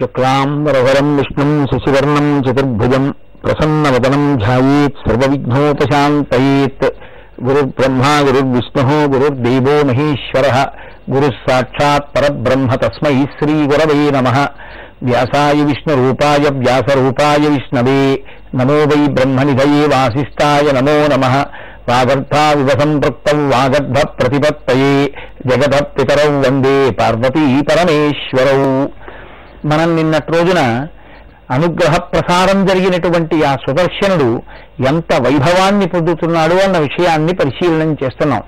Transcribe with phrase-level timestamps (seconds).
[0.00, 3.04] శుక్లాం వరవరం విష్ణుం శశివర్ణం చతుర్భుజం
[3.44, 6.86] ప్రసన్నవదనం ధ్యాయేత్ సర్వవిఘ్నోపశాంతయేత్
[7.46, 8.82] గురుర్బ్రహ్మా గురుర్విష్ణు
[9.12, 10.46] గురుర్దేవో మహేశ్వర
[11.12, 14.28] గురుః సాక్షాత్ పరబ్రహ్మ తస్మై శ్రీ గురవే నమ
[15.02, 18.00] వ్యాసాయ విష్ణురూపాయ వ్యాసరూపాయ విష్ణవే
[18.58, 21.24] నమో వై బ్రహ్మనిధయే వాసిష్ఠాయ నమో నమ
[21.90, 24.94] వాగర్భావివ సంపృక్తం వాగర్భ ప్రతిపత్తయే
[25.48, 28.60] జగద పితరౌ వందే పార్వతీ పరమేశ్వరౌ
[29.64, 30.86] మనం నిన్నటి రోజున
[31.50, 34.42] అనుగ్రహ ప్రసారం జరిగినటువంటి ఆ సుదర్శనుడు
[34.86, 38.42] ఎంత వైభవాన్ని పొందుతున్నాడు అన్న విషయాన్ని పరిశీలన చేస్తున్నాం.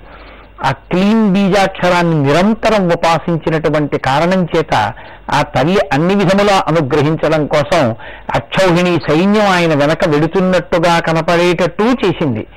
[0.65, 4.93] ఆ క్లీన్ బీజాక్షరాన్ని నిరంతరం ఉపాసించినటువంటి కారణం చేత
[5.31, 7.95] ఆ తల్లి అన్ని విధములా అనుగ్రహించడం కోసం
[8.35, 12.47] అక్షౌహిణి సైన్యం ఆయన వెనక వెడుతున్నట్టుగా కనపడేటట్టు చేసింది.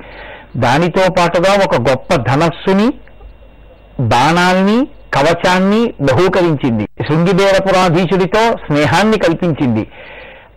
[0.57, 2.93] దానితో పాటుగా ఒక గొప్ప ధనస్సుని
[3.99, 6.87] బాణాల్ని కవచాన్ని బహూకరించింది.
[7.07, 9.87] శృంగిబేరపురాధీశుడితో స్నేహాన్ని కల్పించింది.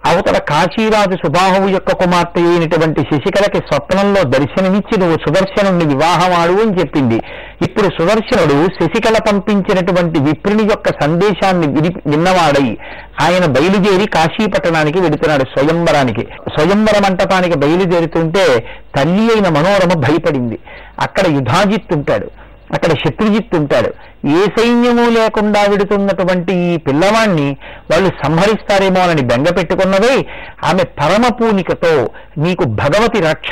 [0.06, 7.18] అవతల కాశీరాజు సుబాహువు యొక్క కుమార్తె అయినటువంటి శశికళకి స్వప్నంలో దర్శనమిచ్చి నువ్వు సుదర్శనుణ్ణి వివాహమాడు అని చెప్పింది.
[7.62, 11.66] ఇప్పుడు సుదర్శనుడు శశికళ పంపించినటువంటి విప్రుని యొక్క సందేశాన్ని
[12.06, 12.78] విన్నవాడై
[13.22, 16.26] ఆయన బయలుదేరి కాశీపట్టణానికి వెడుతున్నాడు స్వయంవరానికి.
[16.58, 18.64] స్వయంవర మంటపానికి బయలుదేరుతుంటే
[18.96, 20.58] తల్లి అయిన మనోరమ భయపడింది.
[21.00, 22.39] అక్కడ యుధాజిత్ ఉంటాడు.
[22.72, 23.90] అక్కడ శత్రుజిత్ ఉంటాడు.
[24.28, 27.56] ఏ సైన్యము లేకుండా విడుతున్నటువంటి ఈ పిల్లవాణ్ణి
[27.90, 30.26] వాళ్ళు సంహరిస్తారేమో అని బెంగ పెట్టుకున్నదే
[30.64, 33.50] ఆమె పరమ పూనికతో నీకు భగవతి రక్ష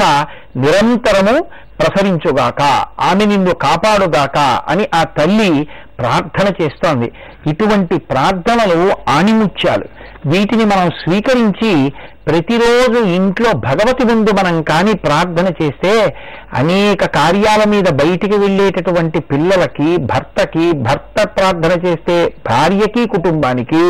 [0.56, 1.40] నిరంతరము
[1.80, 2.62] ప్రసరించుగాక
[3.00, 4.38] ఆమె నిన్ను కాపాడుగాక
[4.68, 7.12] అని ఆ తల్లి ప్రార్థన చేస్తోంది.
[7.46, 9.84] ఇటువంటి ప్రార్థనలు ఆణిముత్యాలు.
[10.26, 11.92] వీటిని మనం స్వీకరించి
[12.28, 15.92] ప్రతిరోజు ఇంట్లో భగవతి ముందు మనం కానీ ప్రార్థన చేస్తే
[16.54, 22.16] అనేక కార్యాల మీద బయటికి వెళ్ళేటటువంటి పిల్లలకి భర్తకి భర్త ప్రార్థన చేస్తే
[22.50, 23.82] భార్యకి కుటుంబానికి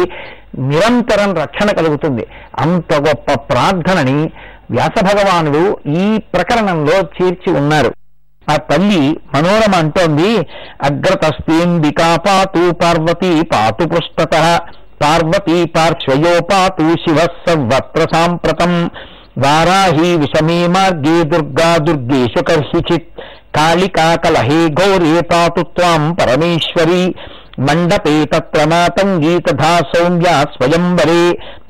[0.59, 2.25] నిరంతరం రక్షణ కలుగుతుంది.
[2.59, 4.19] అంత గొప్ప ప్రార్థనని
[4.71, 5.65] వ్యాస భగవానుడు
[5.99, 7.91] ఈ ప్రకరణంలో చేర్చి ఉన్నారు.
[8.51, 9.03] ఆ తల్లి
[9.35, 10.31] మనోరమ అంటోంది
[10.89, 14.35] అగ్రతస్తింబికా పాతు పార్వతి పాతు పృష్ఠత
[15.01, 18.73] పార్వతీ పార్శ్వయోపాతు శివ సర్వత్ర సాంప్రతం
[19.45, 23.11] వారాహి విషమే మార్గే దుర్గా దుర్గేషు కర్షిచిత్
[23.57, 27.03] కాళికా కలహే ఘోరే పాతు త్వాం పరమేశ్వరి
[27.67, 31.23] మండపే తత్ర మాతంగీ తథా సౌమ్యా స్వయంవరే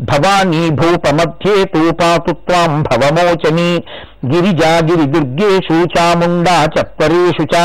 [0.09, 3.71] భవానీ భూపమధ్యే తూ పాతు త్వాం భవమోచని
[4.31, 7.63] గిరిజా గిరిదుర్గేషు చాముండా చత్వరేషు చ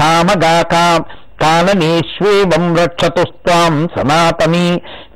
[0.00, 0.98] కామగా కామ
[1.42, 4.66] కాననేష్వేవం రక్షతుస్త్వాం సనాతనీ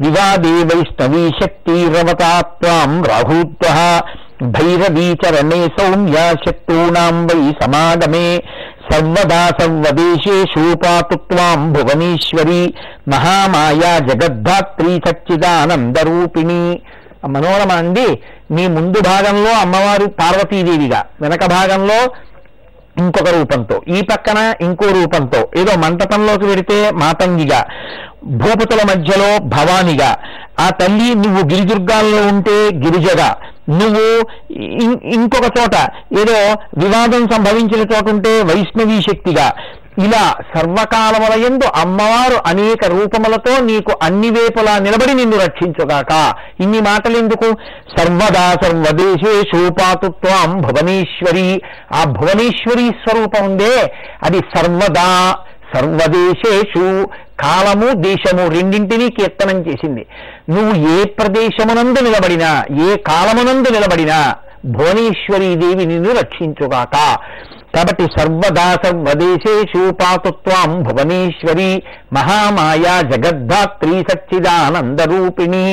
[0.01, 3.67] వివాదే వైష్ణవీ శక్తిరవతా త్వాం రాహూత్వ
[4.55, 5.09] భైరవీ
[5.77, 8.29] సౌమ్యా శత్రూణాం వై సమాగమే
[8.89, 12.63] సర్వదా సర్వదేశేషు పాతు త్వాం భువనేశ్వరి
[13.13, 16.61] మహామాయా జగద్ధాత్రి సచ్చిదానందరూపిణి
[17.27, 18.09] మనోరమ అంది
[18.51, 21.99] మీ ముందు భాగంలో అమ్మవారు పార్వతీదేవిగా వెనక భాగంలో
[22.97, 27.61] ఇంకొక రూపంతో ఈ పక్కన ఇంకో రూపంతో ఏదో మంటపంలోకి వెడితే మాతంగిగా
[28.37, 30.11] భూపతుల మధ్యలో భవానిగా
[30.59, 33.29] ఆ తల్లి నువ్వు గిరిదుర్గాల్లో ఉంటే గిరిజగా
[33.71, 34.05] నువ్వు
[34.79, 35.77] ఇం- ఇంకొక చోట
[36.21, 36.37] ఏదో
[36.79, 39.47] వివాదం సంభవించిన చోట ఉంటే వైష్ణవీ శక్తిగా
[39.99, 46.35] ఇలా సర్వకాలములయందు అమ్మవారు అనేక రూపములతో నీకు అన్ని వేపులా నిలబడి నిన్ను రక్షించుగాక.
[46.61, 47.53] ఇన్ని మాటలు ఎందుకు
[47.99, 51.63] సర్వదా సర్వదేశేషు పాతుత్వాం భువనేశ్వరి.
[51.95, 53.93] ఆ భువనేశ్వరి స్వరూపం ఉందే
[54.25, 55.37] అది సర్వదా
[55.75, 57.07] సర్వదేశేషు
[57.41, 60.07] కాలము దేశము రెండింటినీ కీర్తనం చేసింది.
[60.51, 64.35] నువ్వు ఏ ప్రదేశమునందు నిలబడినా ఏ కాలమునందు నిలబడినా
[64.65, 67.17] భువనేశ్వరీ దేవి నిన్ను రక్షించుగాక.
[67.75, 71.71] కాబట్టి సర్వదాసం సర్వదేశేషు పాతుత్వాం భువనేశ్వరి
[72.15, 75.65] మహామాయా జగద్ధాత్రి సచ్చిదానందరూపిణి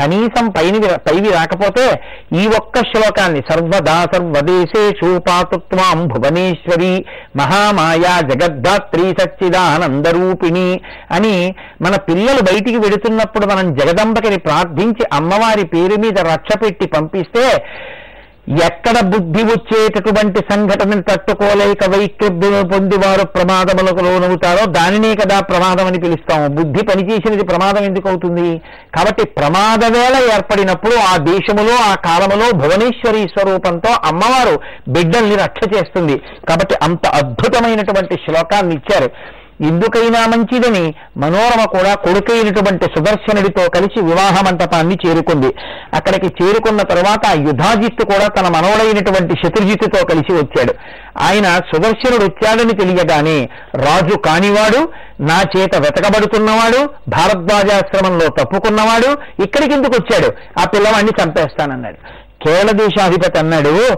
[0.00, 1.86] కనీసం పైని పైవి రాకపోతే
[2.34, 6.94] ఈ ఒక్క శ్లోకాన్ని సర్వదాసం సర్వదేశేషు పాతుత్వాం భువనేశ్వరి
[7.36, 10.68] మహామాయా జగద్ధాత్రి సచ్చిదానందరూపిణి
[11.10, 11.36] అని
[11.82, 17.46] మన పిల్లలు బయటికి వెడుతున్నప్పుడు మనం జగదంబకిని ప్రార్థించి అమ్మవారి పేరు మీద రక్ష పెట్టి పంపిస్తే
[18.48, 26.48] ఎక్కడ బుద్ధి వచ్చేటటువంటి సంఘటనను తట్టుకోలేక వైక్లభ్యము పొంది వారు ప్రమాదములకు లోనవుతారో దానినే కదా ప్రమాదం అని పిలుస్తాము.
[26.54, 28.58] బుద్ధి పనిచేసినది ప్రమాదం ఎందుకు అవుతుంది?
[28.96, 36.18] కాబట్టి ప్రమాద వేళ ఏర్పడినప్పుడు ఆ దేశములో ఆ కాలములో భువనేశ్వరి స్వరూపంతో అమ్మవారు బిడ్డల్ని రక్ష చేస్తుంది.
[36.48, 39.10] కాబట్టి అంత అద్భుతమైనటువంటి శ్లోకాన్ని ఇచ్చారు.
[39.60, 45.46] ఎందుకైనా మంచిదని మనోరమ కూడా కొడుకైనటువంటి సుదర్శనుడితో కలిసి వివాహ మంటపాన్ని చేరుకుంది.
[45.94, 50.74] అక్కడికి చేరుకున్న తరువాత ఆ యుధాజిత్తు కూడా తన మనవడైనటువంటి శత్రుజిత్తుతో కలిసి వచ్చాడు.
[51.20, 54.88] ఆయన సుదర్శనుడు వచ్చాడని తెలియగానే రాజు కానివాడు
[55.20, 60.60] నా చేత వెతకబడుతున్నవాడు భారద్వాజాశ్రమంలో తప్పుకున్నవాడు ఇక్కడికి ఎందుకు వచ్చాడు?
[60.60, 62.23] ఆ పిల్లవాడిని చంపేస్తానన్నాడు.
[62.70, 63.88] దేశాధిపతి అన్నాడు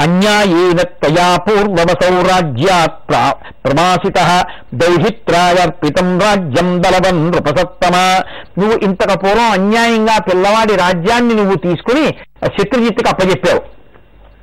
[0.00, 4.44] అన్యాయేన తయా పూర్వవసౌ రాజ్యాత్ ప్రా- ప్రమాసిత
[4.74, 8.20] దౌహిత్రాయర్పితం రాజ్యం బలవన్ నృపసత్తమ.
[8.58, 12.08] నువ్వు ఇంతకు పూర్వం అన్యాయంగా పిల్లవాడి రాజ్యాన్ని నువ్వు తీసుకుని
[12.46, 13.60] శత్రుజిత్తుకు అప్పజెప్పావు.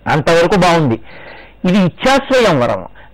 [0.10, 1.00] అంతవరకు బాగుంది.
[1.66, 2.60] ఇది ఇచ్చాశ్రయం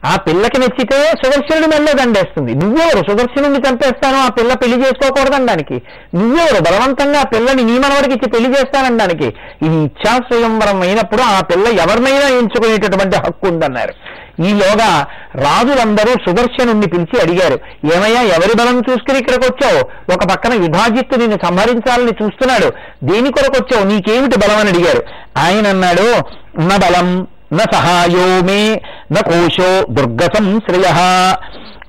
[0.05, 2.53] ఆ పిల్లకి నచ్చితే సుదర్శనుడి మెల్లో దండేస్తుంది.
[2.53, 3.11] నువ్వెవరు?
[3.11, 5.81] సుదర్శనుడిని చంపేస్తాను ఆ పిల్ల పెళ్ళి చేసుకోకూడదనడానికి
[6.15, 6.63] నువ్వెవరు?
[6.63, 9.27] బలవంతంగా ఆ పిల్లని నీ మనవడికి ఇచ్చి పెళ్ళి చేస్తానడానికి
[9.65, 13.95] ఇది ఇచ్చాస్వయంవరం అయినప్పుడు ఆ పిల్ల ఎవరినైనా ఎంచుకునేటటువంటి హక్కు ఉందన్నారు.
[14.43, 15.05] ఈలోగా
[15.35, 17.59] రాజులందరూ సుదర్శనుణ్ణి పిలిచి అడిగారు.
[17.95, 19.81] ఏమయ్యా ఎవరి బలం చూసుకుని ఇక్కడికి వచ్చావు
[20.13, 22.73] ఒక పక్కన విభాజిత్తు నిన్ను సంహరించాలని చూస్తున్నాడు.
[23.03, 25.03] దేని కొరకు వచ్చావు నీకేమిటి బలం అని అడిగారు.
[25.37, 26.07] ఆయన అన్నాడు
[26.61, 28.81] నా బలం న సహాయో మే
[29.11, 30.87] న కోశో దుర్గ సంశ్రయ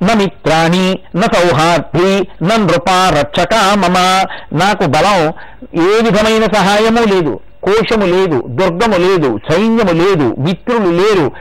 [0.03, 3.99] న మిత్రాణి న సౌహార్ది న నృపా రక్షక మమ.
[4.53, 5.33] నాకు బలం
[5.75, 7.41] ఏ విధమైన సహాయము లేదు.
[7.63, 11.33] కోశము లేదు దుర్గము లేదు సైన్యము లేదు మిత్రులు లేరు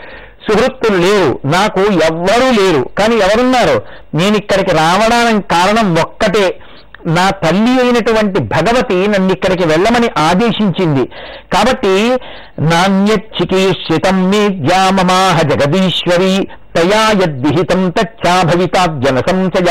[0.47, 2.89] సుహృత్తులు లేరు నాకు ఎవ్వరూ లేరు.
[2.97, 3.81] కానీ ఎవరున్నారు?
[4.15, 6.59] నేను ఇక్కడికి రావడానికి కారణం ఒక్కటే.
[7.07, 11.09] నా తల్లి అయినటువంటి భగవతి నన్ను ఇక్కడికి వెళ్ళమని ఆదేశించింది.
[11.53, 12.17] కాబట్టి
[12.59, 19.69] నాణ్యచికీర్షితం మేద్యామమాహ జగదీశ్వరి తయా యద్విహితం తచ్చాభవితాద్యన సంశయ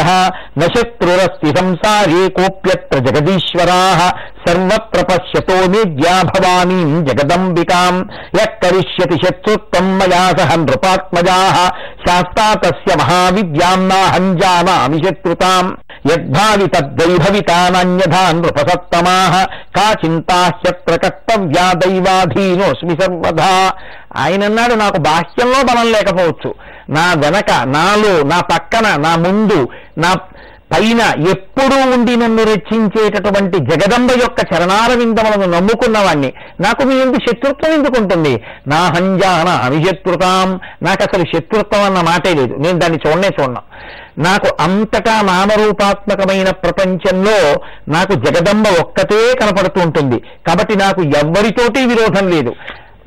[0.61, 3.81] నశత్రురస్తి సంసారే కోప్యత్ర జగదీశ్వరా
[4.47, 7.95] సర్వత్ర పశ్యతో మేద్యా భవానీం జగదంబికాం
[8.41, 11.39] యక్కరిష్యతి శత్రుత్వం మయా సహ నృపాత్మజా
[12.07, 15.67] శాస్తా తస్య మహావిద్యాం నాహం జానామి శత్రుతాం
[16.11, 19.17] యద్భావి తద్వైభవితా నాన్యథా నృపసత్తమా
[19.77, 23.53] కా చింతా హ్యత్ర కర్తవ్యా దైవాధీనోస్మి సర్వదా.
[24.17, 26.51] ఆయన నాకు బాహ్యంలో బలం లేకపోవచ్చు.
[26.91, 30.15] నా వెనక నాలో నా పక్కన నా ముందు నా
[30.73, 36.33] పైన ఎప్పుడూ ఉండి నన్ను రక్షించేటటువంటి జగదంబ యొక్క చరణారవిందములను నమ్ముకున్నవాణ్ణి.
[36.61, 40.61] నాకు మీ ఎందుకు శత్రుత్వం ఎందుకు ఉంటుంది నా హంజాన అనిశత్రుతాం.
[40.83, 42.55] నాకు అసలు శత్రుత్వం అన్న మాటే లేదు.
[42.55, 43.63] నేను దాన్ని చూడనే చూడను.
[44.19, 50.19] నాకు అంతటా నామరూపాత్మకమైన ప్రపంచంలో నాకు జగదంబ ఒక్కతే కనపడుతూ ఉంటుంది.
[50.19, 52.55] కాబట్టి నాకు ఎవ్వరితోటి విరోధం లేదు.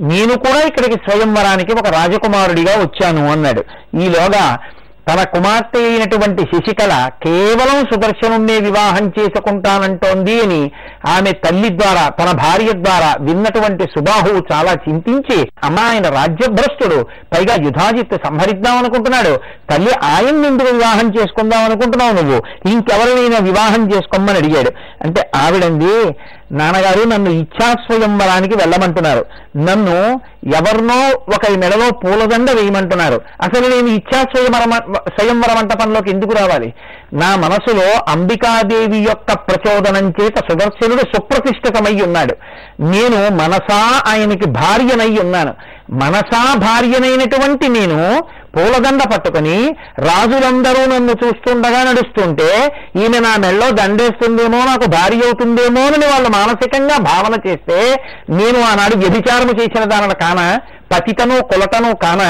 [0.02, 3.64] నేను కూడా ఇక్కడికి స్వయంవరానికి ఒక రాజకుమారుడిగా వచ్చాను అన్నాడు.
[3.98, 4.58] ఈలోగా
[5.10, 10.72] తన కుమార్తె అయినటువంటి శశికళ కేవలం సుదర్శనుణ్ణే వివాహం చేసుకుంటానంటోంది అని
[11.08, 17.04] ఆమె తల్లి ద్వారా తన భార్య ద్వారా విన్నటువంటి సుబాహువు చాలా చింతించి అమ్మా ఆయన రాజ్యభ్రష్టుడు.
[17.04, 19.40] పైగా యుధాజిత్ సంహరిద్దాం అనుకుంటున్నాడు.
[19.74, 22.70] తల్లి ఆయన ఎందుకు వివాహం చేసుకుందాం అనుకుంటున్నావు నువ్వు?
[22.70, 24.72] ఇంకెవరినైనా వివాహం చేసుకోమని అడిగాడు.
[25.04, 26.16] అంటే ఆవిడంది
[26.52, 29.26] నాన్నగారు నన్ను ఇచ్చాస్వయంవరానికి వెళ్ళమంటున్నారు.
[29.58, 30.22] నన్ను
[30.56, 33.22] ఎవరినో ఒకరి మెడలో పూలదండ వేయమంటున్నారు.
[33.42, 34.82] అసలు నేను ఇచ్చాస్వయంవర
[35.20, 36.74] స్వయంవర మంటపంలోకి ఎందుకు రావాలి?
[37.14, 42.36] నా మనసులో అంబికాదేవి యొక్క ప్రచోదనం చేత సుదర్శనుడు సుప్రతిష్ఠితమై ఉన్నాడు.
[42.80, 45.54] నేను మనసా ఆయనకి భార్యనై ఉన్నాను.
[45.90, 48.24] మనసా భార్యనైనటువంటి నేను
[48.57, 49.57] పూలదండ పట్టుకుని
[50.09, 52.51] రాజులందరూ నన్ను చూస్తుండగా నడుస్తుంటే
[53.04, 57.80] ఈమె నా మెళ్ళో దండేస్తుందేమో నాకు భార్య అవుతుందేమో అని వాళ్ళు మానసికంగా భావన చేస్తే
[58.39, 60.42] నేను ఆనాడు వ్యభిచారము చేసిన దానిని కాన
[60.92, 62.21] పతితను కులతను కాన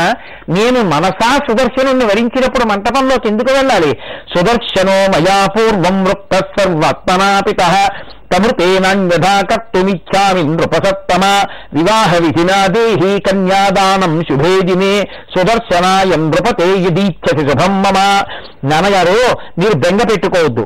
[0.56, 3.92] నేను మనసా సుదర్శనుణ్ణి వరించినప్పుడు మంటపంలోకి ఎందుకు వెళ్ళాలి?
[4.34, 7.62] సుదర్శనో మయా పూర్వం వృత్త సర్వాత్మనాపిత.
[8.32, 11.24] తమృతేనాన్యథా కర్తుమిచ్చామి నృపసత్తమ
[11.74, 14.94] వివాహ విధినా దేహి కన్యాదానం శుభే దినే
[15.36, 18.00] సుదర్శనాయ నృపతే యదీచ్ఛసి శుభం మమ
[18.72, 19.20] నాన్నగారు
[19.60, 20.66] మీరు బెంగ పెట్టుకోవద్దు.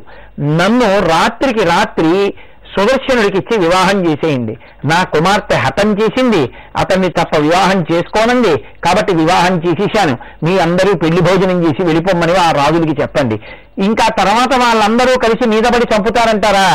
[0.59, 2.13] నన్ను రాత్రికి రాత్రి
[2.73, 4.53] సుదర్శనుడికి ఇచ్చి వివాహం చేసేయండి.
[4.85, 6.43] నా కుమార్తె హతం చేసింది
[6.77, 8.53] అతన్ని తప్ప వివాహం చేసుకోనండి
[8.85, 10.17] కాబట్టి వివాహం చేసేశాను.
[10.43, 13.37] మీ అందరూ పెళ్ళి భోజనం చేసి వెళ్ళిపోమ్మని ఆ రాజులకి చెప్పండి.
[13.77, 16.67] ఇంకా తర్వాత వాళ్ళందరూ కలిసి మీదపడి చంపుతారంటారా?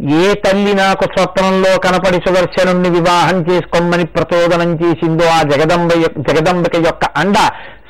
[0.00, 7.04] ఏ తల్లి నాకు స్వప్నంలో కనపడి సుదర్శనుణ్ణి వివాహం చేసుకోమని ప్రచోదనం చేసిందో ఆ జగదంబ యొక్క- జగదంబిక యొక్క
[7.16, 7.34] అండ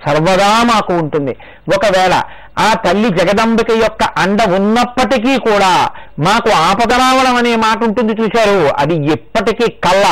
[0.07, 1.37] సర్వదా మాకు ఉంటుంది.
[1.77, 2.23] ఒకవేళ
[2.59, 5.89] ఆ తల్లి జగదంబిక యొక్క అండ ఉన్నప్పటికీ కూడా
[6.19, 8.75] మాకు ఆపద రావడం అనే మాట ఉంటుంది చూశారు.
[8.79, 10.05] అది ఎప్పటికీ కళ్ళ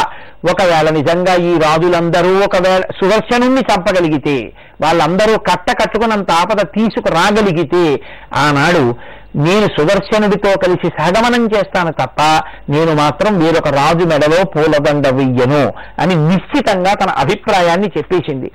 [0.51, 8.01] ఒకవేళ నిజంగా ఈ రాజులందరూ ఒకవేళ సుదర్శనుణ్ణి చంపగలిగితే వాళ్ళందరూ కట్ట కట్టుకున్నంత ఆపద తీసుకురాగలిగితే
[8.35, 12.21] ఆనాడు నేను సుదర్శనుడితో కలిసి సహగమనం చేస్తాను తప్ప
[12.69, 18.51] నేను మాత్రం వేరొక రాజు మెడలో పూలదండ వెయ్యను అని నిశ్చితంగా తన అభిప్రాయాన్ని చెప్పేసింది.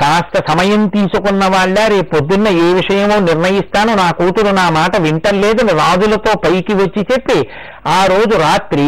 [0.00, 3.94] కాస్త సమయం తీసుకున్న వాళ్ళ రేపు పొద్దున్న ఏ విషయమో నిర్ణయిస్తాను.
[3.94, 7.38] నా కూతురు నా మాట వింటలేదని రాజులతో పైకి వచ్చి చెప్పి
[7.86, 8.86] ఆ రోజు రాత్రి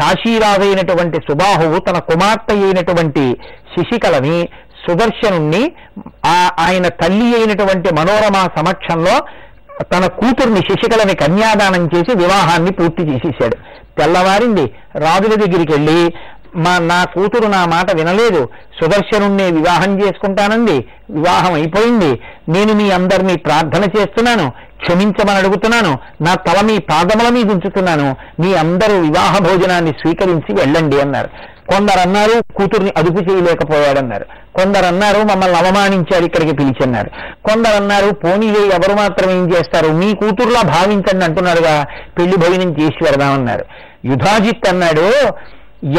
[0.00, 3.24] కాశీరాజు అయినటువంటి సుబాహువు తన కుమార్తె అయినటువంటి
[3.74, 4.48] శిశికలని
[4.84, 5.62] సుదర్శనుణ్ణి
[6.26, 9.16] ఆ ఆయన తల్లి అయినటువంటి మనోరమ సమక్షంలో
[9.82, 13.56] తన కూతుర్ని శశికళని కన్యాదానం చేసి వివాహాన్ని పూర్తి చేసేసాడు.
[13.98, 14.64] తెల్లవారింది
[14.96, 16.14] రాజుల దగ్గరికి వెళ్ళి
[16.56, 18.48] మా నా కూతురు నా మాట వినలేదు.
[18.80, 22.20] సుదర్శనుణ్ణి వివాహం చేసుకుంటానండి వివాహం అయిపోయింది.
[22.48, 24.52] నేను మీ అందరినీ ప్రార్థన చేస్తున్నాను.
[24.84, 25.98] క్షమించమని అడుగుతున్నాను.
[26.20, 28.16] నా తల మీ పాదముల మీద ఉంచుతున్నాను.
[28.40, 31.30] మీ అందరూ వివాహ భోజనాన్ని స్వీకరించి వెళ్ళండి అన్నారు.
[31.70, 34.26] కొందరు అన్నారు కూతుర్ని అదుపు చేయలేకపోయాడన్నారు.
[34.54, 37.10] కొందరు అన్నారు మమ్మల్ని అవమానించారు ఇక్కడికి పిలిచన్నారు.
[37.44, 39.88] కొందరు అన్నారు పోనీలే ఎవరు మాత్రం ఏం చేస్తారు?
[39.92, 41.86] మీ కూతురులా భావించండి అంటున్నాడుగా
[42.18, 43.64] పెళ్ళి భోజనం చేసి వెళదామన్నారు
[44.04, 45.06] యుధాజిత్ అన్నాడు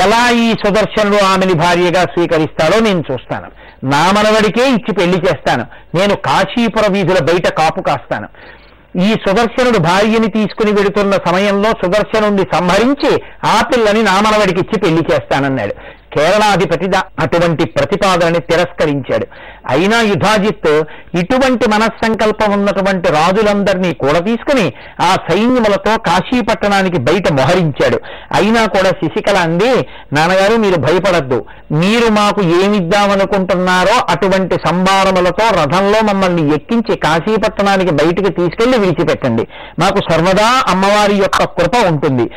[0.01, 3.47] ఎలా ఈ సుదర్శనుడు ఆమెని భార్యగా స్వీకరిస్తాడో నేను చూస్తాను.
[3.85, 5.65] నా మనవడికే ఇచ్చి పెళ్ళి చేస్తాను.
[5.97, 8.27] నేను కాశీపుర వీధుల బయట కాపు కాస్తాను.
[8.99, 13.11] ఈ సుదర్శనుడు భార్యని తీసుకుని వెడుతున్న సమయంలో సుదర్శనుడిని సంహరించి
[13.45, 15.75] ఆ పిల్లని నా మనవడికి ఇచ్చి పెళ్ళి చేస్తానన్నాడు.
[16.15, 16.89] కేరళాధిపతి
[17.19, 19.27] అటువంటి ప్రతిపాదనని తిరస్కరించాడు.
[19.69, 20.83] అయినా యుధాజిత్
[21.17, 27.99] ఇటువంటి మనస్సంకల్పం ఉన్నటువంటి రాజులందరినీ కూడా తీసుకుని ఆ సైన్యములతో కాశీపట్టణానికి బయట మొహరించాడు.
[28.33, 31.45] అయినా కూడా శశికళ అంది నాన్నగారు మీరు భయపడద్దు.
[31.71, 39.47] మీరు మాకు ఏమిద్దామనుకుంటున్నారో అటువంటి సంభారములతో రథంలో మమ్మల్ని ఎక్కించి కాశీపట్టణానికి బయటికి తీసుకెళ్ళి విడిచిపెట్టండి.
[39.79, 42.31] మాకు సర్వదా అమ్మవారి యొక్క కృప ఉంటుంది.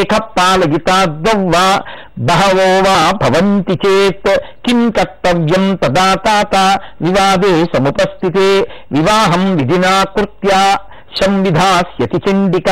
[0.00, 1.80] ఏక పాలయితాద్వా
[2.18, 4.40] బహవో వా భవంతి చేత్.
[4.66, 6.78] కిం కర్తవ్యం తదా తాత.
[7.02, 8.66] వివాదే సముపస్థితే.
[8.92, 10.76] వివాహం విధినా కృత్యా.
[11.22, 12.70] సంవిధాస్యతి చండిక.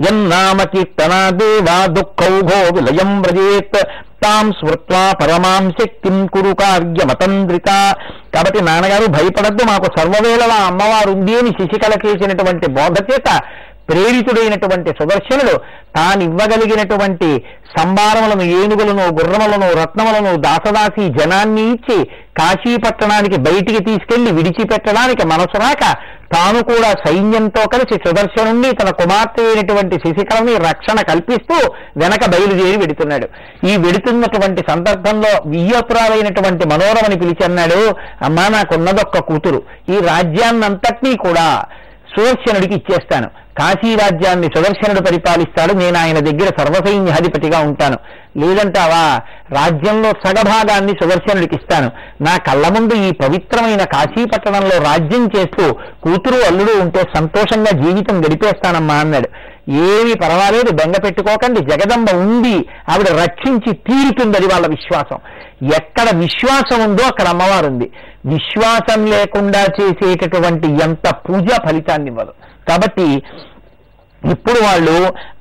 [0.00, 3.86] యన్నామ కీర్తనా దేవా దుఃఖౌఘో విలయం వ్రజేత్.
[4.24, 7.94] తాం స్మృత్వా పరమాం శక్తిం కురు కార్యమతంద్రిత
[8.34, 13.40] కాబట్టి నాన్నగారు భయపడద్దు మాకు సర్వవేళలా అమ్మవారు ఉంది అని శశికళ చేసినటువంటి బోధ చేత
[13.88, 15.54] ప్రేరితుడైనటువంటి సుదర్శనుడు
[15.96, 17.30] తానివ్వగలిగినటువంటి
[17.78, 21.98] సంభారములను ఏనుగులను గుర్రములను రత్నములను దాసదాసి జనాన్ని ఇచ్చి
[22.38, 25.84] కాశీ పట్టణానికి బయటికి తీసుకెళ్ళి విడిచిపెట్టడానికి మనసు రాక
[26.34, 31.56] తాను కూడా సైన్యంతో కలిసి సుదర్శనుణ్ణి తన కుమార్తె అయినటువంటి శశికళని రక్షణ కల్పిస్తూ
[31.96, 33.26] వెనక బయలుదేరి వెడుతున్నాడు.
[33.66, 37.80] ఈ వెడుతున్నటువంటి సందర్భంలో వియ్యపురాలైనటువంటి మనోరమని పిలిచి అన్నాడు
[38.24, 39.62] అమ్మా నాకున్నదొక్క కూతురు.
[39.92, 41.46] ఈ రాజ్యాన్నంతటినీ కూడా
[42.14, 43.30] సుదర్శనుడికి ఇచ్చేస్తాను.
[43.58, 47.98] కాశీ రాజ్యాన్ని సుదర్శనుడు పరిపాలిస్తాడు నేను ఆయన దగ్గర సర్వసైన్యాధిపతిగా ఉంటాను.
[48.36, 49.20] లేదంటావా?
[49.52, 51.90] రాజ్యంలో సగభాగాన్ని సుదర్శనుడికి ఇస్తాను.
[52.22, 58.94] నా కళ్ళ ముందు ఈ పవిత్రమైన కాశీ పట్టణంలో రాజ్యం చేస్తూ కూతురు అల్లుడు ఉంటే సంతోషంగా జీవితం గడిపేస్తానమ్మా
[58.94, 59.28] అన్నాడు.
[59.70, 62.68] ఏమీ పర్వాలేదు బెంగ పెట్టుకోకండి జగదంబ ఉంది.
[62.88, 65.18] ఆవిడ రక్షించి తీరుతుందది వాళ్ళ విశ్వాసం.
[65.74, 67.90] ఎక్కడ విశ్వాసం ఉందో అక్కడ అమ్మవారు ఉంది
[68.26, 72.32] విశ్వాసం లేకుండా చేసేటటువంటి ఎంత పూజ ఫలితాన్ని ఇవ్వదు.
[72.68, 73.06] కాబట్టి
[74.30, 74.96] ఇప్పుడు వాళ్ళు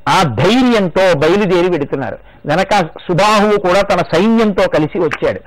[0.09, 2.17] ఆ ధైర్యంతో బయలుదేరి వెడుతున్నారు.
[2.45, 2.75] వెనక
[3.05, 5.39] సుబాహువు కూడా తన సైన్యంతో కలిసి వచ్చాడు.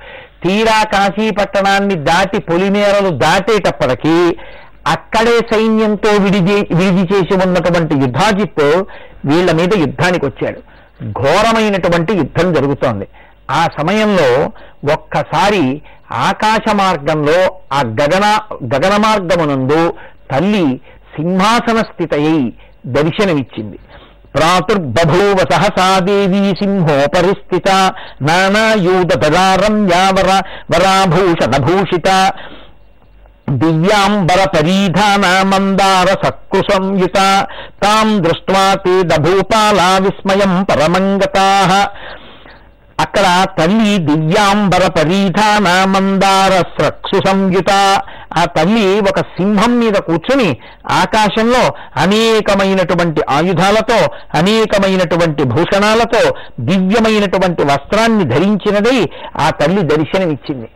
[0.43, 4.35] తీరా కాశీ పట్టణాన్ని దాటి పొలిమేరలు దాటేటప్పటికీ
[4.87, 8.87] అక్కడే సైన్యంతో విడిది విడిది చేసి ఉన్నటువంటి యుద్ధాజిత్తు
[9.25, 10.59] వీళ్ళ మీద యుద్ధానికి వచ్చాడు.
[11.11, 13.07] ఘోరమైనటువంటి యుద్ధం జరుగుతోంది.
[13.51, 14.29] ఆ సమయంలో
[14.93, 17.39] ఒక్కసారి ఆకాశ మార్గంలో
[17.73, 18.25] ఆ గగన
[18.75, 19.93] గగన మార్గమునందు
[20.31, 20.81] తల్లి
[21.15, 22.41] సింహాసన స్థితయై
[22.85, 23.79] దర్శనమిచ్చింది.
[24.35, 27.69] ప్రాతుర్బభూవ సహసా దేవీ సింహోపరిస్థిత
[28.21, 30.29] నానాయూధరారమ్యావర
[30.71, 32.09] వరాభూషణభూషిత
[33.61, 37.17] దివ్యాంబర పరీధాన మందార సక్కు సంయుత
[37.83, 41.47] తాం దృష్ట్వా తే దభూపాలా విస్మయం పరమంగతా।
[42.99, 47.71] అక్కడ తల్లి దివ్యాంబర పరీధాన మందార స్రక్సు సంయుత
[48.37, 50.57] ఆ తల్లి ఒక సింహం మీద కూర్చుని
[50.91, 51.63] ఆకాశంలో
[51.97, 53.99] అనేకమైనటువంటి ఆయుధాలతో
[54.35, 56.21] అనేకమైనటువంటి భూషణాలతో
[56.59, 58.97] దివ్యమైనటువంటి వస్త్రాన్ని ధరించినదై
[59.39, 60.69] ఆ తల్లి దర్శనమిచ్చింది.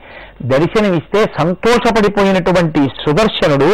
[0.43, 3.71] దర్శనమిస్తే సంతోషపడిపోయినటువంటి సుదర్శనుడు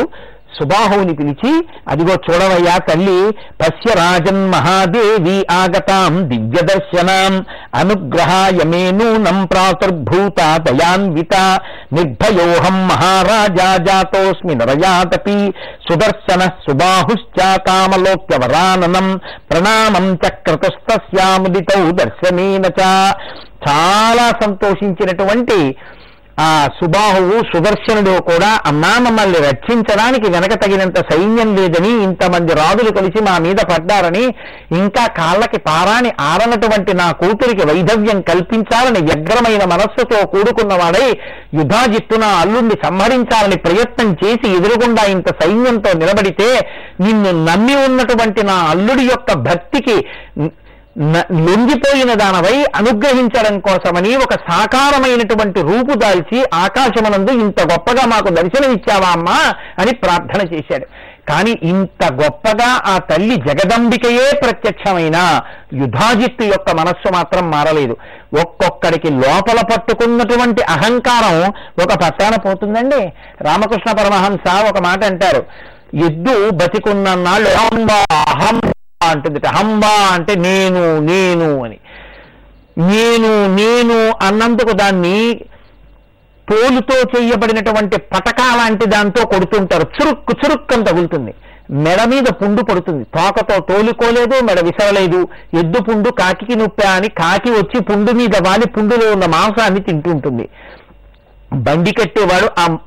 [0.58, 1.52] సుబాహువుని పిలిచి
[1.88, 3.20] అదిగో చూడవయ్యా తల్లి
[3.62, 7.34] పశ్య రాజన్ మహాదేవి ఆగతాం దివ్య దర్శనాం
[7.80, 11.36] అనుగ్రహాయ మే నూనం ప్రాతుర్భూత దయాన్విత
[11.94, 15.38] నిర్భయోహం మహారాజా జాతోస్మి నరయాతపి
[15.88, 19.10] సుదర్శన సుబాహుశ్చాతామలోక్య వరాననం
[19.52, 22.66] ప్రణామం చక్రతుస్తస్యాముదితౌ దర్శనేన
[23.68, 25.60] చాలా సంతోషించినటువంటి
[26.38, 33.36] ఆ సుబాహువు సుదర్శనుడు కూడా అమ్మా మమ్మల్ని రక్షించడానికి వెనక తగినంత సైన్యం లేదని ఇంతమంది రాజులు కలిసి మా
[33.38, 34.24] మీద పడ్డారని
[34.78, 41.08] ఇంకా కాళ్ళకి పారాని ఆరనటువంటి నా కూతురికి వైధవ్యం కల్పించాలని వ్యగ్రమైన మనస్సుతో కూడుకున్నవాడై
[41.54, 46.50] యుధాజిత్తు నా అల్లుణ్ణి సంహరించాలని ప్రయత్నం చేసి ఎదురుగుండా ఇంత సైన్యంతో నిలబడితే
[47.06, 49.98] నిన్ను నమ్మి ఉన్నటువంటి నా అల్లుడి యొక్క భక్తికి
[51.46, 59.94] లొంగిపోయిన దానవై అనుగ్రహించడం కోసమని ఒక సాకారమైనటువంటి రూపు దాల్చి ఆకాశమనందు ఇంత గొప్పగా మాకు దర్శనమిచ్చావా అమ్మా అని
[59.96, 60.86] ప్రార్థన చేశాడు.
[61.30, 65.42] కానీ ఇంత గొప్పగా ఆ తల్లి జగదంబికయే ప్రత్యక్షమైన
[65.74, 67.98] యుధాజిత్తు యొక్క మనస్సు మాత్రం మారలేదు.
[68.42, 71.52] ఒక్కొక్కడికి లోపల పట్టుకున్నటువంటి అహంకారం
[71.84, 73.02] ఒక పట్టాన పోతుందండి.
[73.42, 75.44] రామకృష్ణ పరమహంస ఒక మాట అంటారు.
[76.06, 77.50] ఎద్దు బతికున్న నాళ్ళు
[78.14, 78.62] అహం
[79.06, 79.40] హంబా అంటుంది
[79.88, 81.78] అంటే నేను నేను అని.
[82.78, 85.40] నేను నేను అన్నందుకు దాన్ని
[86.50, 89.88] తోలుతో చేయబడినటువంటి పటకా లాంటి దాంతో కొడుతుంటారు.
[90.02, 91.34] చురుక్కు చురుక్కం తగులుతుంది.
[91.70, 93.04] మెడ మీద పుండు పడుతుంది.
[93.04, 95.28] తోకతో తోలుకోలేదు మెడ విసరలేదు.
[95.60, 100.50] ఎద్దు పుండు కాకికి నొప్పా అని కాకి వచ్చి పుండు మీద వాలి పుండులో ఉన్న మాంసాన్ని తింటుంటుంది.
[101.54, 102.78] బండి కట్టేవాడు ఆ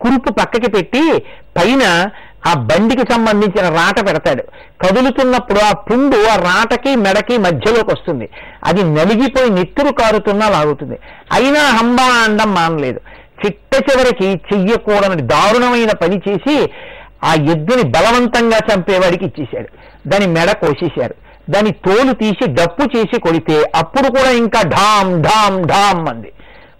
[0.00, 1.22] కురుపు పక్కకి పెట్టి
[1.56, 2.10] పైన
[2.46, 4.42] ఆ బండికి సంబంధించిన రాట పెడతాడు.
[4.86, 8.28] కదులుతున్నప్పుడు ఆ పుండు ఆ రాటకి మెడకి మధ్యలోకి వస్తుంది.
[8.64, 10.98] అది నలిగిపోయి నెత్తురు కారుతున్నా లాగుతుంది.
[11.32, 13.00] అయినా హంబా అండం మానలేదు.
[13.46, 16.70] చిట్ట చివరికి చెయ్యకూడని దారుణమైన పని చేసి
[17.24, 19.68] ఆ ఎద్దుని బలవంతంగా చంపేవాడికి ఇచ్చేశాడు.
[20.08, 21.14] దాని మెడ కోసేశారు.
[21.50, 26.32] దాని తోలు తీసి డప్పు చేసి కొడితే అప్పుడు కూడా ఇంకా ఢామ్ ఢామ్ ఢామ్ అంది.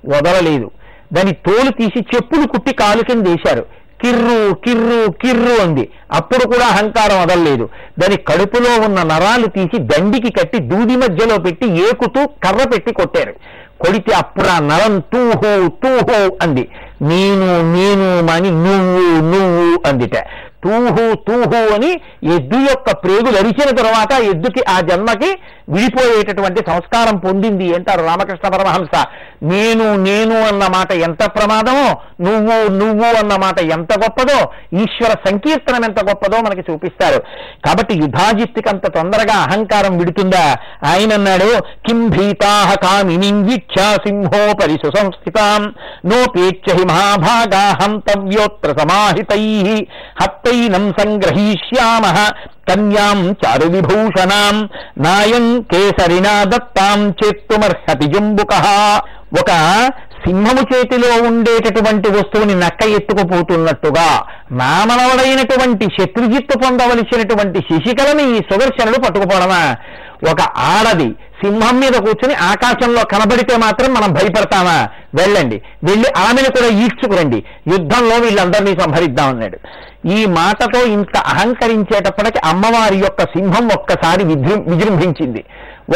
[0.06, 0.70] వదలలేదు.
[1.12, 3.66] దాని తోలు తీసి చెప్పులు కుట్టి కాలు కింద వేశారు.
[4.02, 5.84] కిర్రు కిర్రు కిర్రు అంది.
[6.12, 7.64] అప్పుడు కూడా అహంకారం వదలలేదు
[7.98, 13.34] దాని కడుపులో ఉన్న నరాలు తీసి దండికి కట్టి దూది మధ్యలో పెట్టి ఏకుతూ కర్ర పెట్టి కొట్టారు.
[13.80, 16.68] కొడితే అప్పుడు ఆ నరం తూహు తూహు అంది.
[17.02, 20.16] నేను నేను అని నువ్వు నువ్వు అందిట.
[20.64, 21.92] తూహు తూహు అని
[22.36, 25.30] ఎద్దు యొక్క ప్రేగులు అరిచిన తర్వాత ఎద్దుకి ఆ జన్మకి
[25.68, 28.94] విడిపోయేటటువంటి సంస్కారం పొందింది అంటారు రామకృష్ణ పరమహంస.
[29.42, 31.86] నేను నేను అన్న మాట ఎంత ప్రమాదమో
[32.20, 34.38] నువ్వు నువ్వు అన్న మాట ఎంత గొప్పదో
[34.82, 37.20] ఈశ్వర సంకీర్తనం ఎంత గొప్పదో మనకి చూపిస్తారు.
[37.66, 40.44] కాబట్టి యుధాజిత్తికి అంత తొందరగా అహంకారం విడుతుందా?
[40.84, 41.50] ఆయన అన్నాడు
[41.86, 45.62] కిం భీతాహ కామినిం సింహో సింహోపరి సంస్థితాం
[46.06, 49.42] నోపేచ్చ హి మహాభాగా హంతవ్యోత్ర సమాహితై
[50.50, 52.04] హత్తైనం సంగ్రహీష్యామ.
[52.68, 54.56] కన్యాం చారు విభూషణాం
[54.98, 58.52] నాయం కేసరినా దత్తాం చేత్తుమర్హతి జంబుక.
[59.40, 59.50] ఒక
[60.24, 64.08] సింహము చేతిలో ఉండేటటువంటి వస్తువుని నక్క ఎత్తుకుపోతున్నట్టుగా
[64.52, 69.62] నామనవడైనటువంటి శత్రుజిత్తు పొందవలసినటువంటి శశికళని ఈ సుదర్శనుడు పట్టుకుపోవడమా
[70.24, 74.88] ఒక ఆడది సింహం మీద కూర్చుని ఆకాశంలో కనబడితే మాత్రం మనం భయపడతామా?
[75.14, 75.62] వెళ్ళండి.
[75.84, 77.44] వెళ్ళి ఆమెను కూడా ఈడ్చుకురండి.
[77.68, 79.58] యుద్ధంలో వీళ్ళందరినీ సంహరిద్దాం అన్నాడు
[80.08, 85.44] ఈ మాటతో ఇంత అహంకరించేటప్పటికి అమ్మవారి యొక్క సింహం ఒక్కసారి విజృం విజృంభించింది.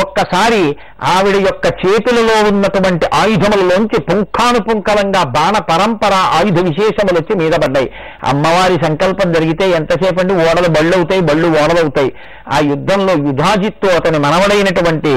[0.00, 7.90] ఒక్కసారి ఆవిడ యొక్క చేతులలో ఉన్నటువంటి ఆయుధములలోంచి పుంఖానుపుంఖలంగా బాణ పరంపర ఆయుధ విశేషములు వచ్చి మీద పడ్డాయి.
[8.24, 12.12] అమ్మవారి సంకల్పం జరిగితే ఎంతసేపండి ఓడలు బళ్ళు అవుతాయి బళ్ళు ఓడలవుతాయి.
[12.52, 15.12] ఆ యుద్ధంలో యుధాజిత్తు అతని మనవడైనటువంటి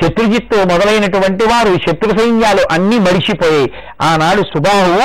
[0.00, 5.00] శత్రుజిత్తు మొదలైనటువంటి వారు శత్రు సైన్యాలు అన్ని మడిసిపోయాయి ఆనాడు సుబాహు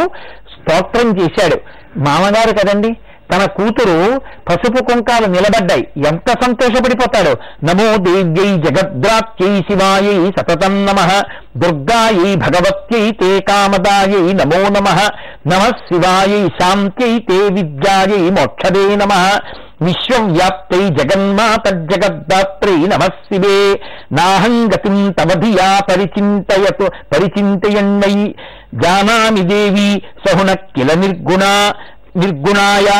[0.54, 1.60] స్తోత్రం చేశాడు.
[2.00, 2.92] మామగారు కదండి?
[3.32, 5.88] తన కూతురు పసుపు కుంకాలు నిలబడ్డాయి.
[6.08, 7.38] ఎంత సంతోషపడిపోతాడో.
[7.63, 11.22] నమో దేవ్యై జగద్రాత్యై శివాయై సతతం నమ.
[11.58, 15.10] దుర్గాయై భగవత్యై తే కామదాయై నమో నమ.
[15.48, 19.39] నమ శివాయై శాంత్యై తే విద్యాయై మోక్షదే నమ.
[19.82, 23.82] విశ్వవ్యాప్తై జగన్మాత జగద్దాత్రై నమ శివే.
[24.12, 28.36] నాహం గతిం తమధియా పరిచింతయతు పరిచింతయన్మై
[28.76, 31.72] జానామి దేవి సహున కిల నిర్గుణ.
[32.15, 33.00] నిర్గుణాయా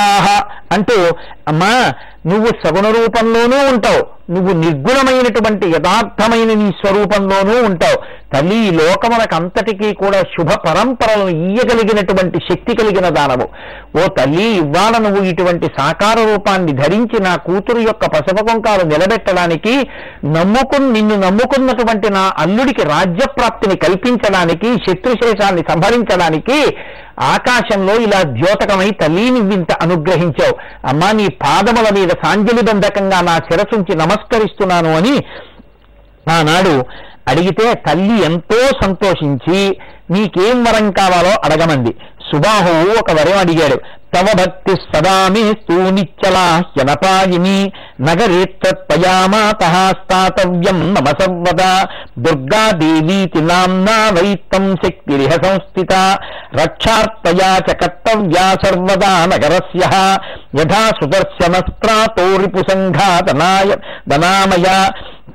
[0.71, 0.97] అంటూ
[1.48, 1.94] అమ్మా
[2.28, 4.04] నువ్వు సగుణ రూపంలోనూ ఉంటావు.
[4.32, 7.98] నువ్వు నిర్గుణమైనటువంటి యథార్థమైన నీ స్వరూపంలోనూ ఉంటావు.
[8.34, 13.48] తల్లి ఈ లోకమునకంతటికీ కూడా శుభ పరంపరలను ఇయ్యగలిగినటువంటి శక్తి కలిగిన దానవు.
[14.00, 19.88] ఓ తల్లి ఇవాళ నువ్వు ఇటువంటి సాకార రూపాన్ని ధరించి నా కూతురు యొక్క పసపకుంకాలు నిలబెట్టడానికి
[20.26, 26.76] నమ్ముకుని నిన్ను నమ్ముకున్నటువంటి నా అల్లుడికి రాజ్యప్రాప్తిని కల్పించడానికి శత్రుశేషాన్ని సంహరించడానికి
[27.20, 30.88] ఆకాశంలో ఇలా ద్యోతకమై తల్లి నువ్వింత అనుగ్రహించావు.
[30.88, 35.15] అమ్మా నీ పాదముల మీద సాంజలి బంధకంగా నా శిరసుంచి నమస్కరిస్తున్నాను అని
[36.32, 36.86] ఆనాడు
[37.28, 39.78] అడిగితే తల్లి ఎంతో సంతోషించి
[40.12, 41.91] నీకేం వరం కావాలో అడగమంది.
[42.32, 43.78] సుబాహువు ఒక వరం అడిగాడు.
[44.13, 47.58] తవ భక్తి సదా మేస్తూ నిచ్చలాహ్యనపాయిని
[48.08, 49.62] నగరే త్వయా మాత
[50.00, 51.71] స్థాతవ్యం నమ సర్వదా
[52.26, 55.93] దుర్గాదేవీతి నామ్నా వైత్తం శక్తిరిహ సంస్థిత
[56.62, 59.84] రక్షార్తయా చ కర్తవ్యా సర్వదా నగరస్య
[60.60, 63.71] యథా సుదర్శనస్త్రాతో రిపుసంఘాతనాయ
[64.12, 64.67] దనామయ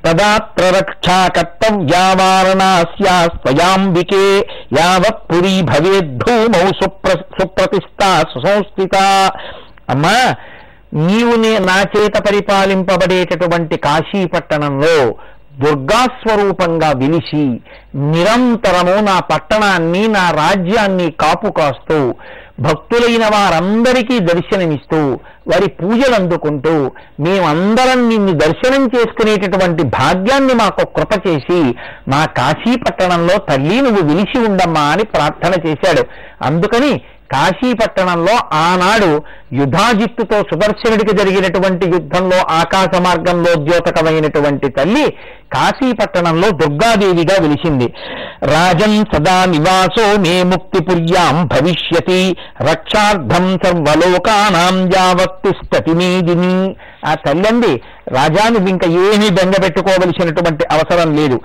[0.05, 4.45] తదాత్ర రక్షా కర్తవ్యా వారణాస్యాస్త్వయాంబికే
[4.79, 8.95] యావత్ పురీ భవేద్ధూమౌ సుప్ర సుప్రతిష్టా సుసంస్థిత.
[9.89, 10.35] అమ్మా
[10.93, 15.15] నీవు నే- నా చేత పరిపాలింపబడేటటువంటి కాశీ పట్టణంలో
[15.59, 17.59] దుర్గాస్వరూపంగా విలిసి
[17.95, 22.13] నిరంతరము నా పట్టణాన్ని నా రాజ్యాన్ని కాపు కాస్తూ
[22.59, 24.99] భక్తులైన వారందరికీ దర్శనమిస్తూ
[25.51, 31.59] వారి పూజలు అందుకుంటూ మేమందరం నిన్ను దర్శనం చేసుకునేటటువంటి భాగ్యాన్ని మాకు కృప చేసి
[32.07, 36.03] మా కాశీ పట్టణంలో తల్లి నువ్వు విలిచి ఉండమ్మా అని ప్రార్థన చేశాడు.
[36.41, 37.01] అందుకని
[37.33, 45.07] కాశీపట్టణంలో ఆనాడు యుధాజిత్తుతో సుదర్శనుడికి జరిగినటువంటి యుద్ధంలో ఆకాశ మార్గంలో ద్యోతకమైనటువంటి తల్లి
[45.53, 47.93] కాశీపట్టణంలో దుర్గాదేవిగా వెలిసింది.
[48.43, 57.81] రాజన్ సదా నివాసో మే ముక్తిపుర్యాం భవిష్యతి రక్షార్థం సర్వలోకానాం యావత్తు మేదిని ఆ తల్లండి
[58.13, 61.41] రాజా నువ్వు ఇంకా ఏమీ బెంగ పెట్టుకోవలసినటువంటి అవసరం లేదు.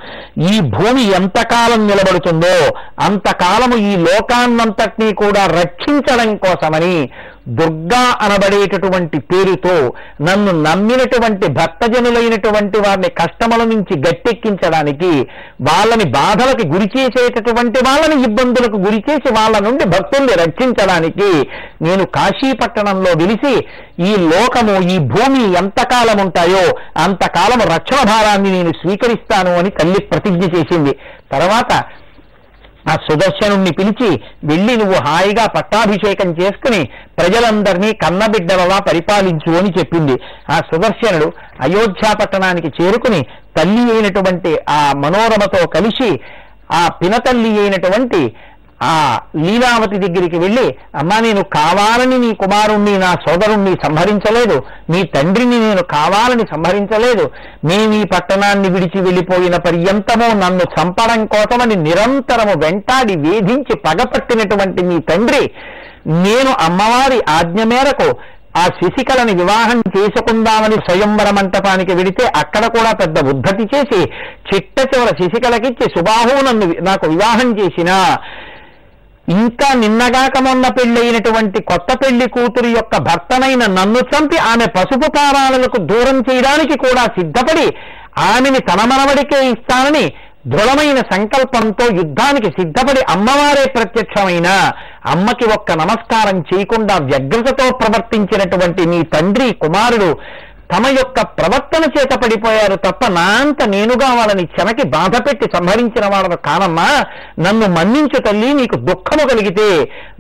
[0.53, 7.11] ఈ భూమి ఎంతకాలం నిలబడుతుందో అంతకాలము ఈ లోకాన్నంతటినీ కూడా రక్షించడం కోసమని
[7.48, 15.26] దుర్గా అనబడేటటువంటి పేరుతో నన్ను నమ్మినటువంటి భక్తజనులైనటువంటి వారిని కష్టముల నుంచి గట్టెక్కించడానికి
[15.62, 21.31] వాళ్ళని బాధలకు గురి చేసేటటువంటి వాళ్ళని ఇబ్బందులకు గురి చేసి వాళ్ళ నుండి భక్తుల్ని రక్షించడానికి
[21.83, 23.55] నేను కాశీపట్టణంలో వెలిసి
[24.00, 30.92] ఈ లోకము ఈ భూమి ఎంతకాలం ఉంటాయో అంతకాలం రక్షణ భారాన్ని నేను స్వీకరిస్తాను అని తల్లి ప్రతిజ్ఞ చేసింది.
[31.33, 31.83] తర్వాత
[32.90, 34.10] ఆ సుదర్శనుణ్ణి పిలిచి
[34.44, 36.80] వెళ్ళి నువ్వు హాయిగా పట్టాభిషేకం చేసుకుని
[37.18, 40.16] ప్రజలందరినీ కన్నబిడ్డలలా పరిపాలించు అని చెప్పింది.
[40.50, 41.28] ఆ సుదర్శనుడు
[41.60, 43.20] అయోధ్య పట్టణానికి చేరుకుని
[43.56, 46.20] తల్లి అయినటువంటి ఆ మనోరమతో కలిసి
[46.72, 48.20] ఆ పినతల్లి అయినటువంటి
[48.90, 48.94] ఆ
[49.42, 50.64] లీలావతి దగ్గరికి వెళ్ళి
[51.00, 54.56] అమ్మా నేను కావాలని నీ కుమారుణ్ణి నా సోదరుణ్ణి సంహరించలేదు.
[54.92, 57.24] నీ తండ్రిని నేను కావాలని సంహరించలేదు.
[57.68, 65.44] మేము ఈ పట్టణాన్ని విడిచి వెళ్ళిపోయిన పర్యంతము నన్ను చంపడం కోసమని నిరంతరము వెంటాడి వేధించి పగపట్టినటువంటి నీ తండ్రి
[66.26, 68.08] నేను అమ్మవారి ఆజ్ఞ మేరకు
[68.60, 74.00] ఆ శశికళని వివాహం చేసుకుందామని స్వయంవర మంటపానికి వెడితే అక్కడ కూడా పెద్ద ఉద్ధతి చేసి
[74.48, 77.96] చిట్ట చివర శశికళకిచ్చి సుబాహు నన్ను నాకు వివాహం చేసినా
[79.28, 86.20] ఇంకా నిన్నగాక మొన్న పెళ్ళైనటువంటి కొత్త పెళ్ళి కూతురు యొక్క భర్తనైన నన్ను చంపి ఆమె పసుపు పారాలకు దూరం
[86.30, 87.74] చేయడానికి కూడా సిద్ధపడి
[88.18, 90.12] ఆమెని తన మనవడికే ఇస్తానని
[90.46, 94.48] దృఢమైన సంకల్పంతో యుద్ధానికి సిద్ధపడి అమ్మవారే ప్రత్యక్షమైన.
[95.06, 100.18] అమ్మకి ఒక్క నమస్కారం చేయకుండా వ్యగ్రతతో ప్రవర్తించినటువంటి నీ తండ్రి కుమారుడు
[100.72, 106.37] తమ యొక్క ప్రవర్తన చేత పడిపోయారు తప్ప నా అంత నేనుగా వాళ్ళని చెనకి బాధ పెట్టి సంహరించిన వాళ్ళను
[106.37, 106.88] కానమ్మా.
[107.38, 109.68] నన్ను మన్నించు తల్లి నీకు దుఃఖము కలిగితే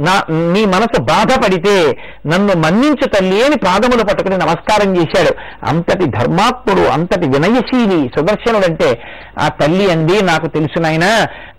[0.00, 5.34] నా నీ మనసు బాధపడితే నన్ను మన్నించు తల్లి అని పాదములు పట్టుకుని నమస్కారం చేశాడు.
[5.66, 9.02] అంతటి ధర్మాత్ముడు అంతటి వినయశీలి సుదర్శనుడంటే
[9.38, 11.06] ఆ తల్లి అంది నాకు తెలుసు నాయన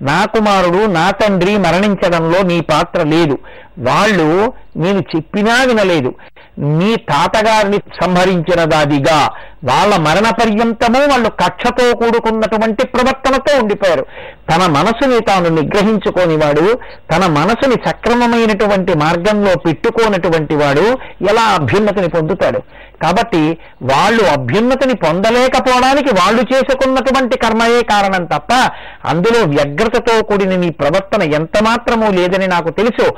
[0.02, 3.38] నా కుమారుడు నా తండ్రి మరణించడంలో నీ పాత్ర లేదు.
[3.80, 6.14] వాళ్ళు నేను చెప్పినా వినలేదు.
[6.60, 9.30] మీ తాతగారిని సంహరించిన దాదిగా
[9.64, 14.06] వాళ్ళ మరణ పర్యంతము వాళ్ళు కక్షతో కూడుకున్నటువంటి ప్రవర్తనతో ఉండిపోయారు.
[14.50, 16.80] తన మనసుని తాను నిగ్రహించుకోని వాడు
[17.12, 20.86] తన మనసుని సక్రమమైనటువంటి మార్గంలో పెట్టుకోనటువంటి వాడు
[21.30, 22.62] ఎలా అభ్యున్నతిని పొందుతాడు?
[23.04, 28.72] కాబట్టి వాళ్ళు అభ్యున్నతిని పొందలేకపోవడానికి వాళ్ళు చేసుకున్నటువంటి కర్మయే కారణం తప్ప
[29.06, 33.14] అందులో వ్యగ్రతతో కూడిన నీ ప్రవర్తన ఎంత మాత్రమూ లేదని నాకు తెలుసు.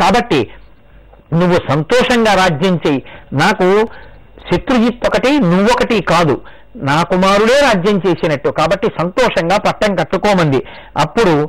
[0.00, 0.50] కాబట్టి
[1.32, 3.02] నువ్వు సంతోషంగా రాజ్యం చెయ్యి
[3.32, 3.86] నాకు
[4.52, 6.40] శత్రుజిత్ ఒకటి నువ్వొకటి కాదు.
[6.76, 8.48] నా కుమారుడే రాజ్యం చేసినట్టు.
[8.48, 10.62] కాబట్టి సంతోషంగా పట్టం కట్టుకోమంది.
[10.98, 11.48] అప్పుడు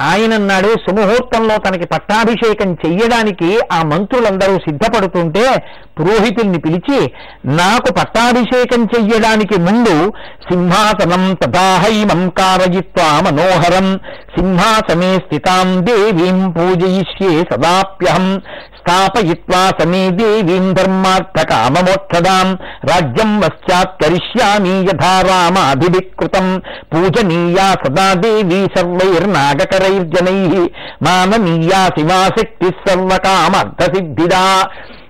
[0.00, 5.56] ఆయనన్నాడు సుముహూర్తంలో తనకి పట్టాభిషేకం చెయ్యడానికి ఆ మంత్రులందరూ సిద్ధపడుతుంటే
[6.00, 7.12] పురోహితుల్ని పిలిచి
[7.44, 10.12] నాకు పట్టాభిషేకం చెయ్యడానికి ముందు
[10.50, 13.96] సింహాసనం తథాహైమం కారయిత్వా మనోహరం.
[14.38, 18.42] సింహాసనే స్థితాం దేవీం పూజయిష్యే సదాప్యహం.
[18.82, 22.48] స్థాపయిత్వా సమే దేవీం ధర్మార్థకామమోక్షదాం
[22.90, 26.46] రాజ్యం వశ్చాత్కరిష్యామి యథా రామాభివికృతం
[26.92, 30.38] పూజనీయా సదా దేవీ సర్వైర్నాగకరైర్జనై
[31.02, 34.44] మాననీయా శివాశక్తి సర్వకామర్థసిద్ధిదా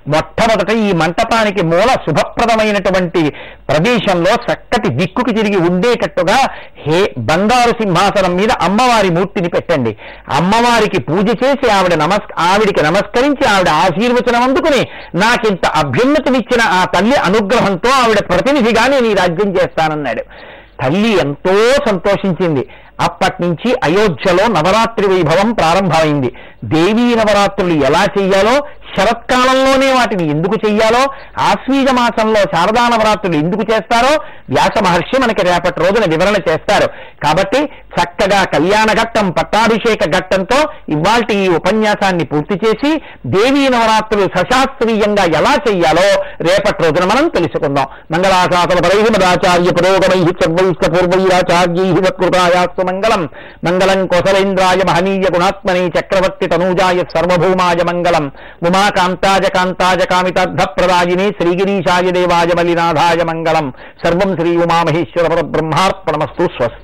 [0.09, 3.31] మొట్టమొదట ఈ మంటపానికి మూల శుభప్రదమైనటువంటి
[3.69, 6.39] ప్రదేశంలో చక్కటి దిక్కుకి తిరిగి ఉండేటట్టుగా
[6.77, 9.97] హే బంగారు సింహాసనం మీద అమ్మవారి మూర్తిని పెట్టండి.
[10.37, 17.91] అమ్మవారికి పూజ చేసి ఆవిడ నమస్ ఆవిడికి నమస్కరించి ఆవిడ ఆశీర్వచనం అందుకుని నాకింత అభ్యున్నతినిచ్చిన ఆ తల్లి అనుగ్రహంతో
[17.91, 20.53] ఆవిడ ప్రతినిధిగా నేను ఈ రాజ్యం చేస్తానన్నాడు.
[20.83, 22.69] తల్లి ఎంతో సంతోషించింది.
[23.03, 26.33] అప్పటి నుంచి అయోధ్యలో నవరాత్రి వైభవం ప్రారంభమైంది.
[26.65, 28.55] దేవీ నవరాత్రులు ఎలా చెయ్యాలో
[28.97, 31.03] శరత్కాలంలోనే వాటిని ఎందుకు చెయ్యాలో
[31.41, 34.11] ఆశ్వీజ మాసంలో శారదా నవరాత్రులు ఎందుకు చేస్తారో
[34.51, 36.89] వ్యాస మహర్షి మనకి రేపటి రోజున వివరణ చేస్తారు.
[37.25, 37.61] కాబట్టి
[37.97, 42.91] చక్కగా కళ్యాణ ఘట్టం పట్టాభిషేక ఘట్టంతో ఇవాల్టి ఈ ఉపన్యాసాన్ని పూర్తి చేసి
[43.27, 46.07] దేవీ నవరాత్రులు సశాస్త్రీయంగా ఎలా చెయ్యాలో
[46.41, 47.87] రేపటి రోజున మనం తెలుసుకుందాం.
[48.13, 53.29] మంగళాశాసన పరై మదాచార్య పురోగమై సర్వైష్ట పూర్వైరాచార్యై వత్కృతాయాస్తు మంగళం.
[53.65, 58.33] మంగళం కోసలేంద్రాయ మహనీయ గుణాత్మని చక్రవర్తి తనూజాయ సర్వభౌమాయ మంగళం.
[58.67, 63.73] ఉమాకాంతాజ కాంతాజ కామితార్థప్రదాయినే శ్రీగిరీశాయ దేవాయ మలినాథాయ మంగళం.
[64.05, 66.81] సర్వం శ్రీ ఉమామహేశ్వర పరబ్రహ్మార్పణమస్తు స్వస్తి.